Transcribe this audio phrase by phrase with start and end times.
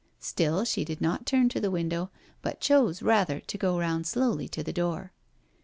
[0.19, 2.09] Still she did not turn to the window,
[2.41, 5.13] but chose rather to go round slowly to the door.